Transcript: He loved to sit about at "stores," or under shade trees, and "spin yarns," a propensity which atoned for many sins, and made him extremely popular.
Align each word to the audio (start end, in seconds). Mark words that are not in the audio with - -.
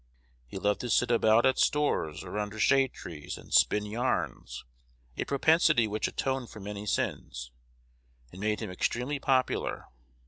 He 0.47 0.57
loved 0.57 0.81
to 0.81 0.89
sit 0.89 1.11
about 1.11 1.45
at 1.45 1.59
"stores," 1.59 2.23
or 2.23 2.39
under 2.39 2.57
shade 2.57 2.91
trees, 2.91 3.37
and 3.37 3.53
"spin 3.53 3.85
yarns," 3.85 4.65
a 5.15 5.25
propensity 5.25 5.87
which 5.87 6.07
atoned 6.07 6.49
for 6.49 6.59
many 6.59 6.87
sins, 6.87 7.51
and 8.31 8.41
made 8.41 8.61
him 8.61 8.71
extremely 8.71 9.19
popular. 9.19 9.85